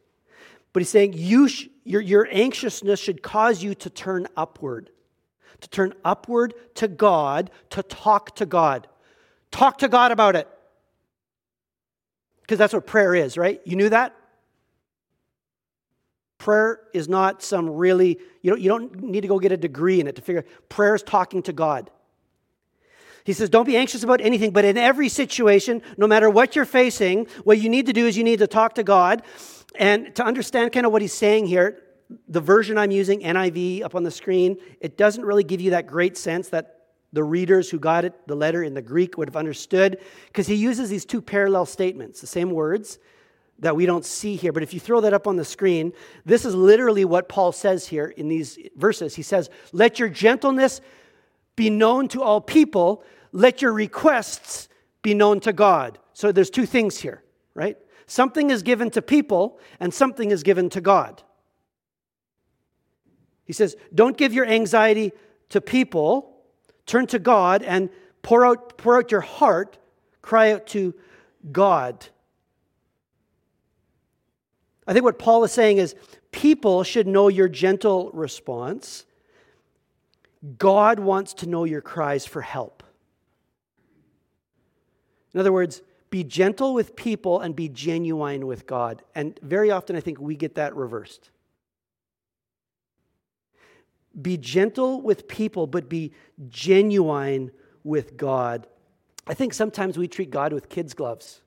[0.72, 4.90] But he's saying you sh- your, your anxiousness should cause you to turn upward,
[5.60, 8.88] to turn upward to God, to talk to God.
[9.50, 10.48] Talk to God about it.
[12.42, 13.60] Because that's what prayer is, right?
[13.64, 14.14] You knew that?
[16.38, 20.00] Prayer is not some really, you don't, you don't need to go get a degree
[20.00, 21.90] in it to figure prayer is talking to God.
[23.24, 26.64] He says, Don't be anxious about anything, but in every situation, no matter what you're
[26.64, 29.22] facing, what you need to do is you need to talk to God.
[29.76, 31.80] And to understand kind of what he's saying here,
[32.28, 35.86] the version I'm using, NIV, up on the screen, it doesn't really give you that
[35.86, 36.76] great sense that
[37.12, 40.54] the readers who got it, the letter in the Greek, would have understood, because he
[40.54, 42.98] uses these two parallel statements, the same words
[43.58, 44.52] that we don't see here.
[44.52, 45.92] But if you throw that up on the screen,
[46.24, 49.14] this is literally what Paul says here in these verses.
[49.14, 50.80] He says, Let your gentleness
[51.56, 54.68] be known to all people, let your requests
[55.02, 55.98] be known to God.
[56.14, 57.22] So there's two things here,
[57.54, 57.76] right?
[58.06, 61.22] Something is given to people, and something is given to God.
[63.50, 65.10] He says, Don't give your anxiety
[65.48, 66.36] to people,
[66.86, 67.90] turn to God and
[68.22, 69.76] pour out, pour out your heart,
[70.22, 70.94] cry out to
[71.50, 72.06] God.
[74.86, 75.96] I think what Paul is saying is
[76.30, 79.04] people should know your gentle response.
[80.56, 82.84] God wants to know your cries for help.
[85.34, 89.02] In other words, be gentle with people and be genuine with God.
[89.16, 91.30] And very often, I think we get that reversed.
[94.20, 96.12] Be gentle with people, but be
[96.48, 97.50] genuine
[97.84, 98.66] with God.
[99.26, 101.40] I think sometimes we treat God with kids' gloves.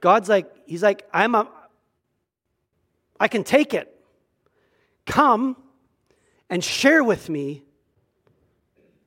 [0.00, 1.48] God's like, He's like, I'm a,
[3.18, 3.94] I can take it.
[5.06, 5.56] Come
[6.50, 7.64] and share with me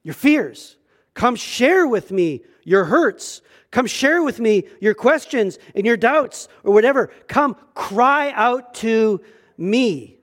[0.03, 0.77] your fears.
[1.13, 3.41] Come share with me your hurts.
[3.69, 7.11] Come share with me your questions and your doubts or whatever.
[7.27, 9.21] Come cry out to
[9.61, 10.17] me.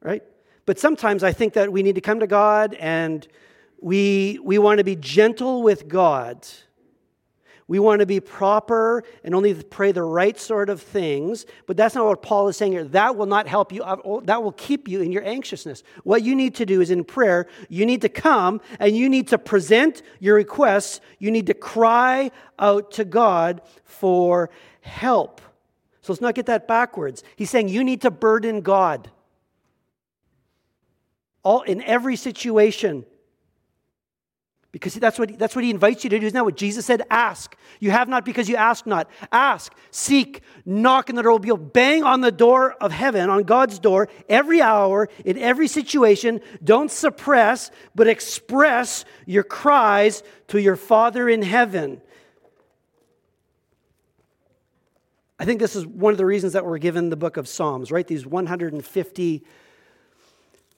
[0.00, 0.22] Right?
[0.64, 3.26] But sometimes I think that we need to come to God and
[3.80, 6.46] we, we want to be gentle with God
[7.68, 11.96] we want to be proper and only pray the right sort of things, but that's
[11.96, 12.84] not what Paul is saying here.
[12.84, 15.82] That will not help you, uh, that will keep you in your anxiousness.
[16.04, 19.28] What you need to do is in prayer, you need to come and you need
[19.28, 21.00] to present your requests.
[21.18, 25.40] You need to cry out to God for help.
[26.06, 27.24] So let's not get that backwards.
[27.34, 29.10] He's saying you need to burden God.
[31.42, 33.04] All, in every situation,
[34.70, 36.26] because that's what, that's what he invites you to do.
[36.26, 37.02] Isn't that what Jesus said?
[37.10, 37.56] Ask.
[37.80, 39.10] You have not because you ask not.
[39.32, 41.70] Ask, seek, knock, and the door will be open.
[41.74, 46.40] Bang on the door of heaven, on God's door, every hour, in every situation.
[46.62, 52.00] Don't suppress, but express your cries to your Father in heaven.
[55.38, 57.92] I think this is one of the reasons that we're given the book of Psalms,
[57.92, 58.06] right?
[58.06, 59.44] These 150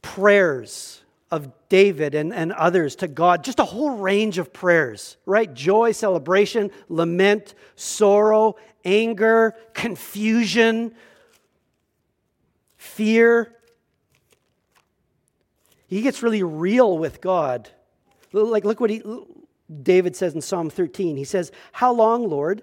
[0.02, 5.52] prayers of David and, and others to God, just a whole range of prayers, right?
[5.52, 10.94] Joy, celebration, lament, sorrow, anger, confusion,
[12.76, 13.54] fear.
[15.86, 17.68] He gets really real with God.
[18.32, 19.02] Like, look what he,
[19.82, 21.16] David says in Psalm 13.
[21.16, 22.62] He says, How long, Lord?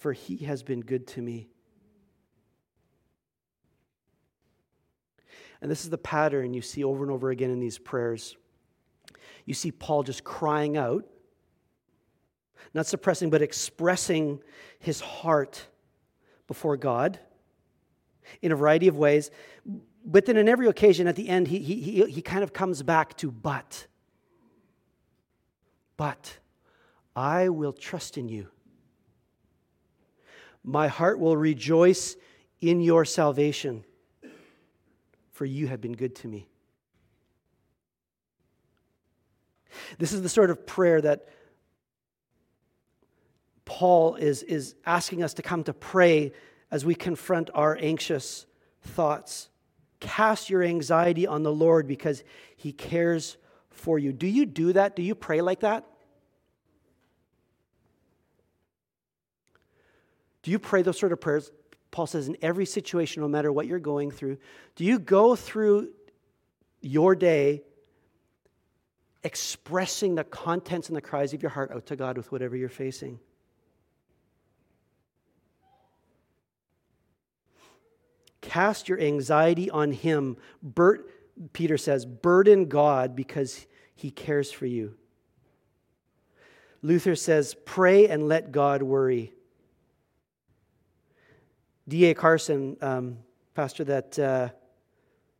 [0.00, 1.46] for he has been good to me.
[5.60, 8.34] And this is the pattern you see over and over again in these prayers.
[9.44, 11.04] You see Paul just crying out,
[12.72, 14.40] not suppressing, but expressing
[14.78, 15.66] his heart
[16.46, 17.18] before God
[18.40, 19.30] in a variety of ways.
[20.02, 22.82] But then, in every occasion, at the end, he, he, he, he kind of comes
[22.82, 23.86] back to, but.
[25.98, 26.38] But
[27.14, 28.48] I will trust in you.
[30.62, 32.16] My heart will rejoice
[32.60, 33.84] in your salvation,
[35.32, 36.48] for you have been good to me.
[39.98, 41.28] This is the sort of prayer that
[43.64, 46.32] Paul is, is asking us to come to pray
[46.70, 48.46] as we confront our anxious
[48.82, 49.48] thoughts.
[50.00, 52.24] Cast your anxiety on the Lord because
[52.56, 53.36] he cares
[53.70, 54.12] for you.
[54.12, 54.96] Do you do that?
[54.96, 55.86] Do you pray like that?
[60.42, 61.50] Do you pray those sort of prayers?
[61.90, 64.38] Paul says, in every situation, no matter what you're going through,
[64.76, 65.90] do you go through
[66.80, 67.62] your day
[69.22, 72.68] expressing the contents and the cries of your heart out to God with whatever you're
[72.68, 73.18] facing?
[78.40, 80.36] Cast your anxiety on Him.
[80.62, 81.10] Bert,
[81.52, 84.94] Peter says, burden God because He cares for you.
[86.82, 89.34] Luther says, pray and let God worry.
[91.90, 92.14] D.A.
[92.14, 93.18] Carson, um,
[93.54, 94.48] pastor that uh,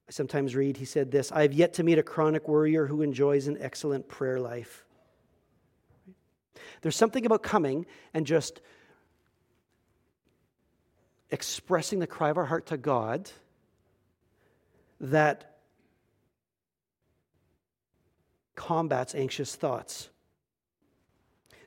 [0.08, 3.02] I sometimes read, he said this I have yet to meet a chronic worrier who
[3.02, 4.84] enjoys an excellent prayer life.
[6.82, 8.60] There's something about coming and just
[11.30, 13.30] expressing the cry of our heart to God
[15.00, 15.58] that
[18.56, 20.08] combats anxious thoughts.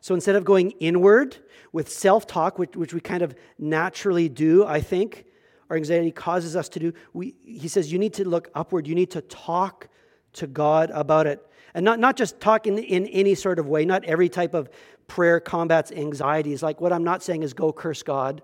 [0.03, 1.37] So instead of going inward
[1.71, 5.23] with self talk, which, which, we kind of naturally do, I think,
[5.69, 8.85] our anxiety causes us to do, we, he says you need to look upward.
[8.85, 9.87] You need to talk
[10.33, 11.39] to God about it.
[11.73, 14.69] And not, not just talk in, in any sort of way, not every type of
[15.07, 16.61] prayer combats anxieties.
[16.61, 18.41] Like what I'm not saying is go curse God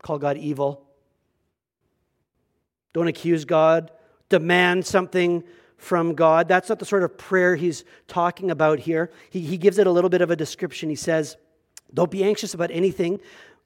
[0.00, 0.86] call God evil.
[2.94, 3.90] Don't accuse God.
[4.30, 5.42] Demand something
[5.76, 6.48] from God.
[6.48, 9.10] That's not the sort of prayer he's talking about here.
[9.30, 10.88] He, he gives it a little bit of a description.
[10.88, 11.36] He says,
[11.92, 13.20] Don't be anxious about anything,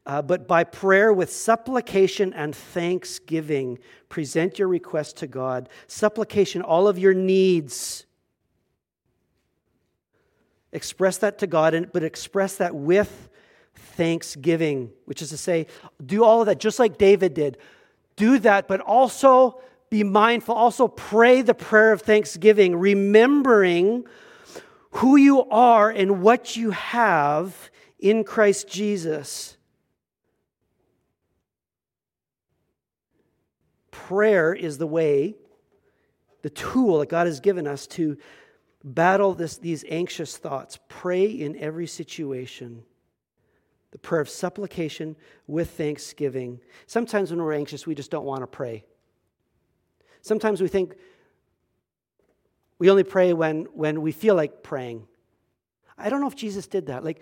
[0.07, 5.69] uh, but by prayer with supplication and thanksgiving, present your request to God.
[5.87, 8.07] Supplication, all of your needs.
[10.73, 13.29] Express that to God, but express that with
[13.75, 15.67] thanksgiving, which is to say,
[16.05, 17.59] do all of that just like David did.
[18.17, 24.05] Do that, but also be mindful, also pray the prayer of thanksgiving, remembering
[24.93, 29.57] who you are and what you have in Christ Jesus.
[33.91, 35.35] Prayer is the way,
[36.43, 38.17] the tool that God has given us to
[38.83, 40.79] battle this, these anxious thoughts.
[40.89, 42.85] Pray in every situation
[43.91, 46.61] the prayer of supplication with thanksgiving.
[46.87, 48.85] Sometimes when we're anxious, we just don't want to pray.
[50.23, 50.95] Sometimes we think
[52.79, 55.07] we only pray when, when we feel like praying.
[55.99, 57.05] I don't know if Jesus did that.
[57.05, 57.21] Like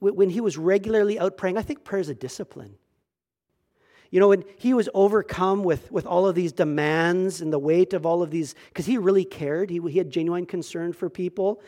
[0.00, 2.76] when he was regularly out praying, I think prayer is a discipline.
[4.10, 7.92] You know, when he was overcome with, with all of these demands and the weight
[7.92, 11.60] of all of these, because he really cared, he, he had genuine concern for people,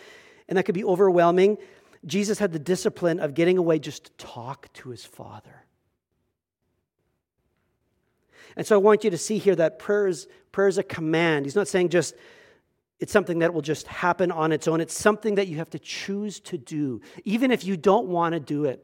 [0.49, 1.59] and that could be overwhelming.
[2.05, 5.66] Jesus had the discipline of getting away just to talk to his Father.
[8.57, 11.47] And so I want you to see here that prayer is, prayer is a command.
[11.47, 12.15] He's not saying just
[12.99, 14.81] it's something that will just happen on its own.
[14.81, 18.41] It's something that you have to choose to do, even if you don't want to
[18.41, 18.83] do it.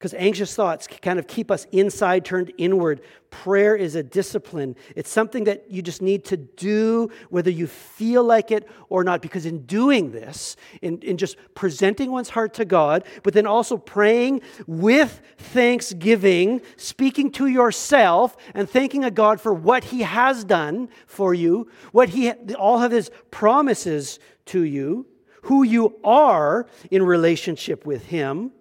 [0.00, 3.02] Because anxious thoughts kind of keep us inside, turned inward.
[3.28, 4.74] Prayer is a discipline.
[4.96, 9.20] It's something that you just need to do, whether you feel like it or not.
[9.20, 13.76] Because in doing this, in, in just presenting one's heart to God, but then also
[13.76, 20.88] praying with thanksgiving, speaking to yourself, and thanking a God for what He has done
[21.04, 25.04] for you, what He, all of His promises to you,
[25.42, 28.52] who you are in relationship with Him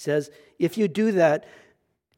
[0.00, 1.46] says, if you do that,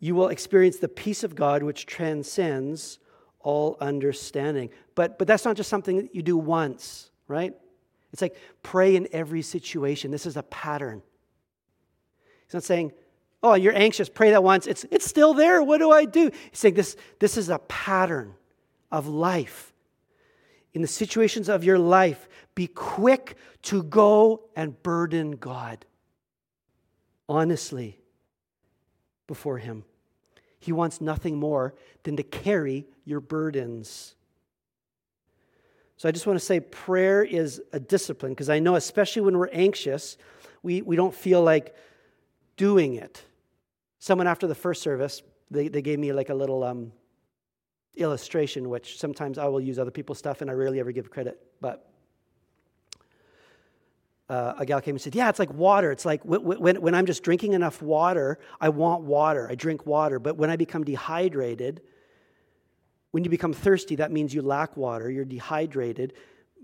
[0.01, 2.99] you will experience the peace of God which transcends
[3.41, 4.71] all understanding.
[4.95, 7.55] But, but that's not just something that you do once, right?
[8.13, 10.11] It's like pray in every situation.
[10.11, 11.03] This is a pattern.
[12.47, 12.93] He's not saying,
[13.43, 14.67] oh, you're anxious, pray that once.
[14.67, 15.63] It's, it's still there.
[15.63, 16.31] What do I do?
[16.51, 18.35] He's saying this, this is a pattern.
[18.93, 19.73] of life,
[20.75, 25.85] in the situations of your life, be quick to go and burden God
[27.29, 27.99] honestly
[29.27, 29.85] before Him.
[30.59, 34.15] He wants nothing more than to carry your burdens.
[35.97, 39.39] So I just want to say prayer is a discipline because I know, especially when
[39.39, 40.17] we're anxious,
[40.63, 41.75] we, we don't feel like
[42.57, 43.23] doing it.
[43.99, 46.93] Someone after the first service, they, they gave me like a little um,
[47.97, 51.41] illustration, which sometimes I will use other people's stuff and I rarely ever give credit.
[51.61, 51.92] But
[54.29, 55.93] uh, a gal came and said, Yeah, it's like water.
[55.93, 59.49] It's like when, when, when I'm just drinking enough water, I want water.
[59.51, 60.19] I drink water.
[60.19, 61.83] But when I become dehydrated,
[63.11, 65.11] when you become thirsty, that means you lack water.
[65.11, 66.15] You're dehydrated.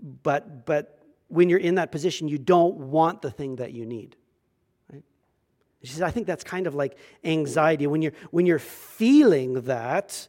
[0.01, 4.15] But, but when you're in that position, you don't want the thing that you need.
[4.91, 5.03] Right?
[5.83, 7.85] She says, I think that's kind of like anxiety.
[7.87, 10.27] When you're, when you're feeling that,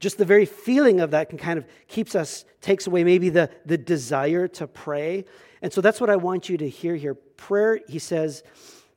[0.00, 3.50] just the very feeling of that can kind of keeps us takes away maybe the,
[3.64, 5.24] the desire to pray
[5.62, 7.14] and so that's what i want you to hear here.
[7.14, 8.42] Prayer he says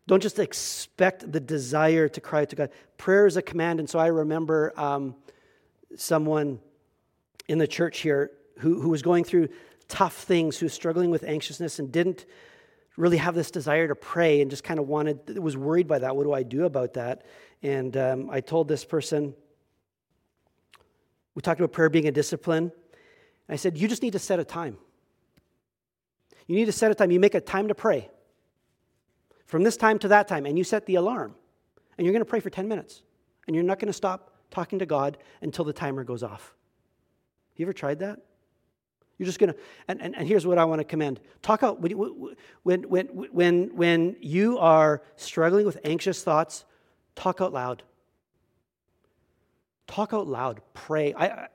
[0.05, 2.69] don't just expect the desire to cry to god.
[2.97, 3.79] Prayer is a command.
[3.79, 5.15] And so i remember um,
[5.95, 6.59] someone
[7.47, 9.49] in the church here who, who was going through
[9.87, 12.25] tough things who was struggling with anxiousness and didn't
[12.95, 16.15] really have this desire to pray and just kind of wanted was worried by that.
[16.15, 17.25] What do i do about that?
[17.61, 19.33] And um, i told this person
[21.35, 22.71] we talked about prayer being a discipline.
[23.49, 24.77] I said, you just need to set a time.
[26.47, 27.11] You need to set a time.
[27.11, 28.09] You make a time to pray
[29.45, 31.35] from this time to that time, and you set the alarm.
[31.97, 33.03] And you're going to pray for 10 minutes.
[33.45, 36.55] And you're not going to stop talking to God until the timer goes off.
[37.55, 38.19] You ever tried that?
[39.17, 41.19] You're just going to, and, and, and here's what I want to commend.
[41.41, 41.91] Talk out, when,
[42.63, 42.83] when,
[43.31, 46.65] when, when, you are struggling with anxious thoughts,
[47.15, 47.83] talk out loud.
[49.87, 50.61] Talk out loud.
[50.73, 51.13] Pray.
[51.13, 51.47] I, I,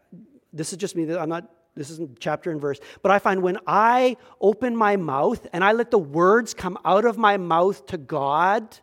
[0.53, 1.13] this is just me.
[1.17, 1.51] I'm not.
[1.79, 2.81] This isn't chapter and verse.
[3.03, 7.05] But I find when I open my mouth and I let the words come out
[7.05, 8.77] of my mouth to God,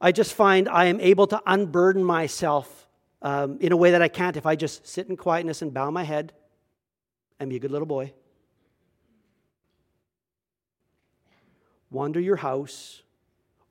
[0.00, 2.88] I just find I am able to unburden myself
[3.22, 5.92] um, in a way that I can't if I just sit in quietness and bow
[5.92, 6.32] my head
[7.38, 8.12] and be a good little boy.
[11.88, 13.02] Wander your house,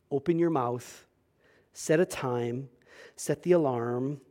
[0.09, 1.05] open your mouth,
[1.73, 2.69] set a time,
[3.17, 4.21] set the alarm,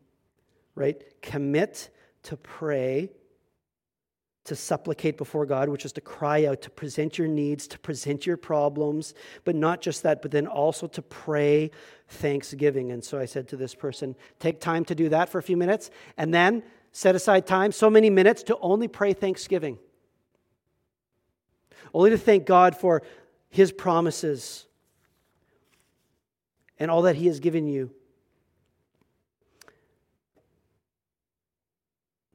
[0.74, 1.02] right?
[1.20, 1.90] Commit
[2.22, 3.10] to pray,
[4.50, 8.26] to supplicate before God, which is to cry out, to present your needs, to present
[8.26, 11.70] your problems, but not just that, but then also to pray
[12.08, 12.90] thanksgiving.
[12.90, 15.56] And so I said to this person, take time to do that for a few
[15.56, 19.78] minutes, and then set aside time, so many minutes, to only pray thanksgiving.
[21.94, 23.04] Only to thank God for
[23.50, 24.66] his promises
[26.76, 27.92] and all that he has given you.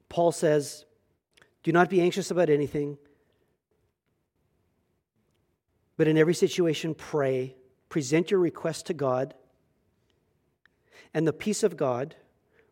[0.08, 0.85] Paul says,
[1.66, 2.96] Do not be anxious about anything,
[5.96, 7.56] but in every situation, pray.
[7.88, 9.34] Present your request to God,
[11.12, 12.14] and the peace of God,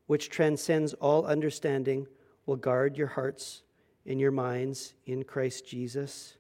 [0.07, 2.07] which transcends all understanding,
[2.47, 3.65] will guard your hearts
[4.07, 6.37] and your minds in Christ Jesus.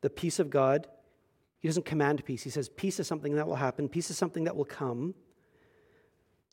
[0.00, 0.88] The peace of God,
[1.60, 2.42] he doesn't command peace.
[2.42, 5.14] He says peace is something that will happen, peace is something that will come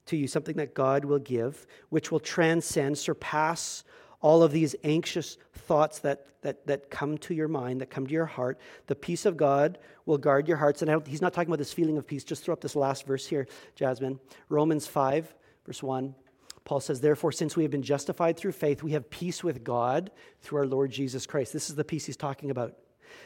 [0.07, 3.83] to you, something that God will give, which will transcend, surpass
[4.21, 8.13] all of these anxious thoughts that, that, that come to your mind, that come to
[8.13, 8.57] your heart.
[8.87, 10.81] The peace of God will guard your hearts.
[10.81, 12.23] And he's not talking about this feeling of peace.
[12.23, 14.19] Just throw up this last verse here, Jasmine.
[14.49, 15.35] Romans 5,
[15.65, 16.15] verse 1.
[16.63, 20.09] Paul says, Therefore, since we have been justified through faith, we have peace with God
[20.41, 21.51] through our Lord Jesus Christ.
[21.51, 22.77] This is the peace he's talking about.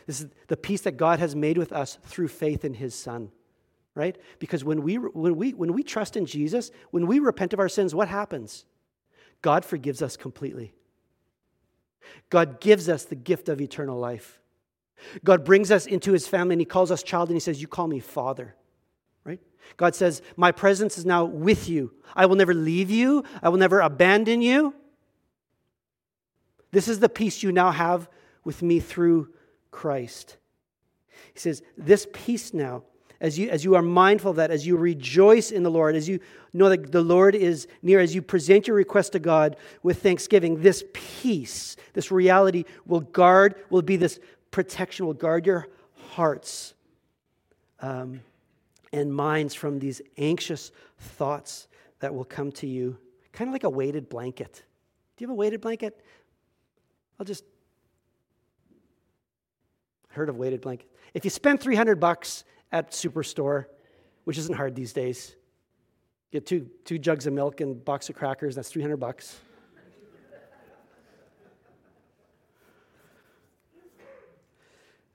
[0.08, 3.32] This is the peace that God has made with us through faith in his Son
[3.98, 4.16] right?
[4.38, 7.68] Because when we, when, we, when we trust in Jesus, when we repent of our
[7.68, 8.66] sins, what happens?
[9.42, 10.72] God forgives us completely.
[12.30, 14.40] God gives us the gift of eternal life.
[15.24, 17.68] God brings us into his family and he calls us child and he says, You
[17.68, 18.56] call me father.
[19.26, 19.40] Right?
[19.78, 21.92] God says, My presence is now with you.
[22.16, 24.76] I will never leave you, I will never abandon you.
[26.72, 28.08] This is the peace you now have
[28.44, 29.30] with me through
[29.72, 30.38] Christ.
[31.34, 32.84] He says, This peace now
[33.20, 36.08] as you, as you are mindful of that, as you rejoice in the Lord, as
[36.08, 36.20] you
[36.54, 40.62] know that the Lord is near, as you present your request to God with thanksgiving,
[40.62, 44.20] this peace, this reality will guard, will be this
[44.52, 45.68] protection, will guard your
[46.12, 46.74] hearts
[47.80, 48.22] um,
[48.94, 51.68] and minds from these anxious thoughts
[52.00, 52.98] that will come to you,
[53.32, 54.64] kind of like a weighted blanket.
[55.16, 56.00] Do you have a weighted blanket?
[57.20, 57.44] I'll just
[60.10, 60.88] heard of weighted blanket.
[61.14, 63.66] If you spend 300 bucks at Superstore,
[64.24, 65.36] which isn't hard these days.
[66.32, 69.40] Get two, two jugs of milk and box of crackers, that's 300 bucks.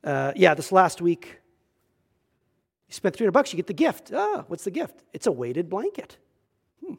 [0.05, 1.39] Uh, yeah, this last week,
[2.89, 4.11] you spent 300 bucks, you get the gift.
[4.13, 5.05] Ah, what's the gift?
[5.13, 6.17] It's a weighted blanket.
[6.85, 6.95] Hmm.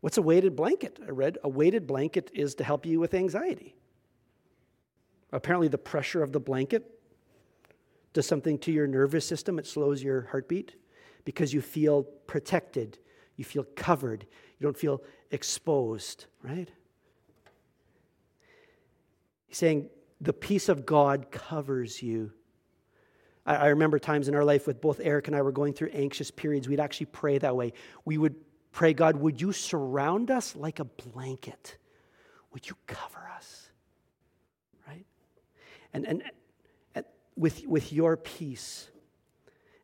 [0.00, 0.98] What's a weighted blanket?
[1.06, 3.76] I read a weighted blanket is to help you with anxiety.
[5.32, 6.95] Apparently, the pressure of the blanket
[8.16, 10.74] does something to your nervous system, it slows your heartbeat
[11.26, 12.98] because you feel protected,
[13.36, 14.26] you feel covered,
[14.58, 16.70] you don't feel exposed, right?
[19.46, 22.32] He's saying the peace of God covers you.
[23.44, 25.90] I, I, remember times in our life with both Eric and I were going through
[25.90, 26.70] anxious periods.
[26.70, 27.74] We'd actually pray that way.
[28.06, 28.34] We would
[28.72, 31.76] pray, God, would you surround us like a blanket?
[32.54, 33.68] Would you cover us?
[34.88, 35.04] Right?
[35.92, 36.32] And, and, and
[37.36, 38.88] with, with your peace.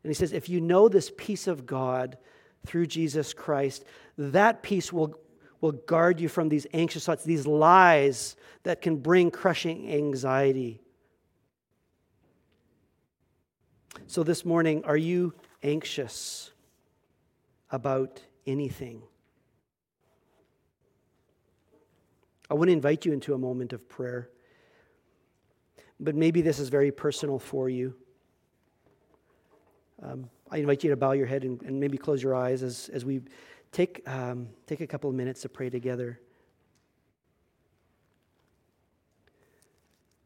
[0.03, 2.17] And he says, if you know this peace of God
[2.65, 3.85] through Jesus Christ,
[4.17, 5.15] that peace will,
[5.61, 10.81] will guard you from these anxious thoughts, these lies that can bring crushing anxiety.
[14.07, 16.51] So, this morning, are you anxious
[17.69, 19.03] about anything?
[22.49, 24.29] I want to invite you into a moment of prayer.
[26.03, 27.95] But maybe this is very personal for you.
[30.01, 32.89] Um, I invite you to bow your head and, and, maybe close your eyes as,
[32.89, 33.21] as we
[33.71, 36.19] take, um, take a couple of minutes to pray together.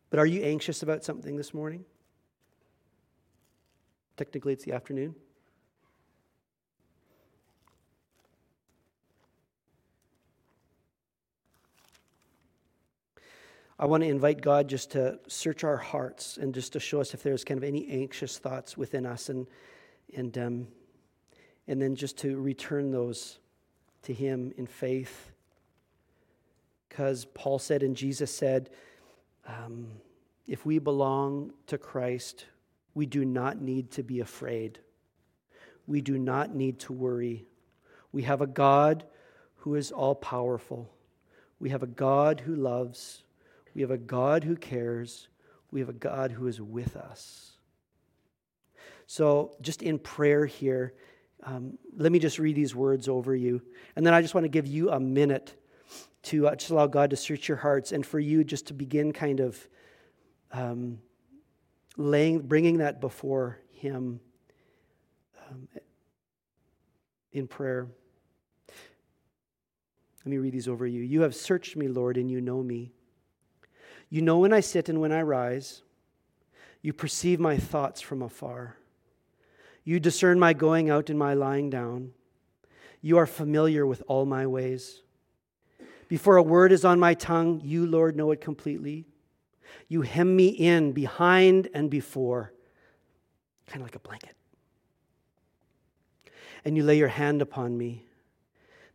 [0.09, 1.85] But are you anxious about something this morning?
[4.15, 5.13] Technically, it's the afternoon.
[13.79, 17.13] I want to invite God just to search our hearts and just to show us
[17.13, 19.45] if there's kind of any anxious thoughts within us and,
[20.15, 20.67] and, um,
[21.67, 23.37] and then just to return those
[24.03, 25.31] to Him in faith.
[26.89, 28.71] Because Paul said and Jesus said,
[29.47, 29.87] um,
[30.47, 32.45] if we belong to Christ,
[32.95, 34.79] we do not need to be afraid.
[35.85, 37.45] We do not need to worry.
[38.11, 39.05] We have a God
[39.57, 40.89] who is all powerful.
[41.59, 43.23] We have a God who loves.
[43.77, 45.27] We have a God who cares.
[45.69, 47.51] We have a God who is with us.
[49.05, 50.95] So, just in prayer here,
[51.43, 53.61] um, let me just read these words over you.
[53.95, 55.61] And then I just want to give you a minute
[56.23, 59.13] to uh, just allow God to search your hearts and for you just to begin
[59.13, 59.67] kind of
[60.51, 60.97] um,
[61.97, 64.19] laying, bringing that before Him
[65.47, 65.67] um,
[67.31, 67.87] in prayer.
[70.25, 71.03] Let me read these over you.
[71.03, 72.91] You have searched me, Lord, and you know me.
[74.09, 75.81] You know when I sit and when I rise.
[76.81, 78.77] You perceive my thoughts from afar.
[79.83, 82.11] You discern my going out and my lying down.
[83.01, 85.01] You are familiar with all my ways.
[86.07, 89.05] Before a word is on my tongue, you, Lord, know it completely.
[89.89, 92.53] You hem me in behind and before,
[93.67, 94.35] kind of like a blanket.
[96.63, 98.06] And you lay your hand upon me.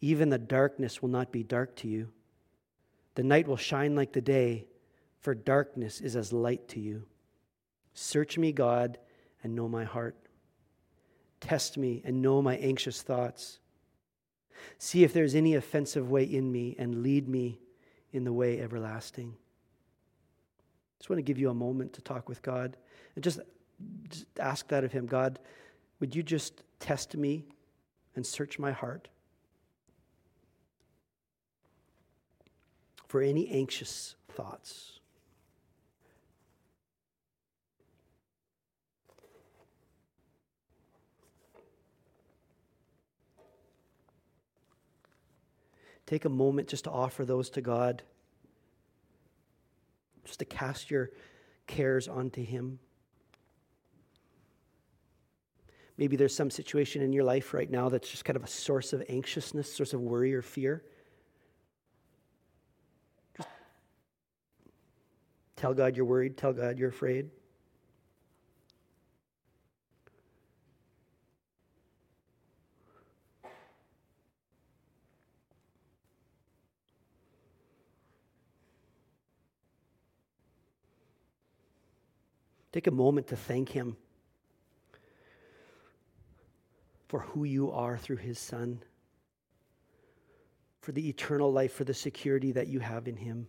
[0.00, 2.08] even the darkness will not be dark to you.
[3.14, 4.66] The night will shine like the day,
[5.20, 7.04] for darkness is as light to you.
[7.92, 8.98] Search me, God,
[9.42, 10.16] and know my heart.
[11.40, 13.58] Test me and know my anxious thoughts.
[14.78, 17.60] See if there's any offensive way in me, and lead me
[18.12, 19.34] in the way everlasting.
[19.36, 22.76] I Just want to give you a moment to talk with God
[23.14, 23.40] and just,
[24.08, 25.06] just ask that of Him.
[25.06, 25.38] God,
[25.98, 27.44] would you just test me
[28.16, 29.08] and search my heart
[33.10, 35.00] for any anxious thoughts?
[46.06, 48.04] Take a moment just to offer those to God,
[50.24, 51.10] just to cast your
[51.66, 52.78] cares onto Him.
[55.98, 58.92] Maybe there's some situation in your life right now that's just kind of a source
[58.92, 60.84] of anxiousness, source of worry or fear.
[65.60, 67.28] Tell God you're worried, tell God you're afraid.
[82.72, 83.98] Take a moment to thank Him
[87.08, 88.82] for who you are through His Son,
[90.80, 93.46] for the eternal life, for the security that you have in Him.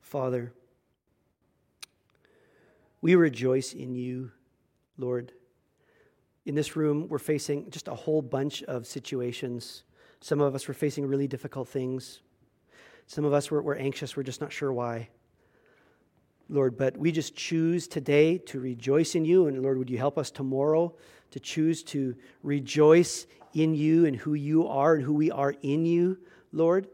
[0.00, 0.52] Father,
[3.00, 4.30] we rejoice in you,
[4.98, 5.32] Lord.
[6.46, 9.84] In this room, we're facing just a whole bunch of situations.
[10.20, 12.20] Some of us were facing really difficult things.
[13.06, 15.08] Some of us were, were anxious, we're just not sure why.
[16.48, 19.46] Lord, but we just choose today to rejoice in you.
[19.46, 20.94] And Lord, would you help us tomorrow
[21.30, 25.86] to choose to rejoice in you and who you are and who we are in
[25.86, 26.18] you,
[26.52, 26.88] Lord?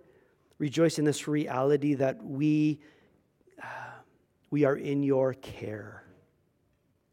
[0.58, 2.80] Rejoice in this reality that we
[4.50, 6.04] we are in your care,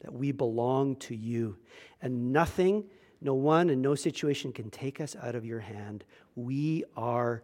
[0.00, 1.56] that we belong to you,
[2.00, 2.84] and nothing,
[3.20, 6.04] no one, and no situation can take us out of your hand.
[6.34, 7.42] We are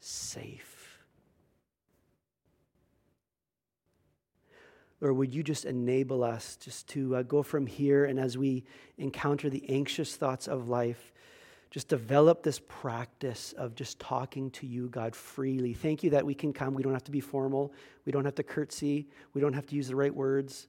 [0.00, 0.78] safe.
[5.00, 8.64] Lord, would you just enable us just to uh, go from here and as we
[8.96, 11.12] encounter the anxious thoughts of life,
[11.70, 15.74] just develop this practice of just talking to you, God, freely.
[15.74, 16.74] Thank you that we can come.
[16.74, 17.72] We don't have to be formal.
[18.06, 19.08] We don't have to curtsy.
[19.34, 20.68] We don't have to use the right words.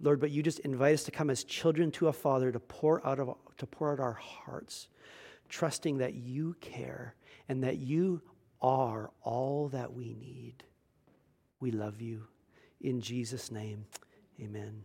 [0.00, 3.06] Lord, but you just invite us to come as children to a Father to pour
[3.06, 4.88] out, of, to pour out our hearts,
[5.48, 7.14] trusting that you care
[7.48, 8.22] and that you
[8.62, 10.64] are all that we need.
[11.60, 12.26] We love you.
[12.80, 13.84] In Jesus' name,
[14.40, 14.84] amen.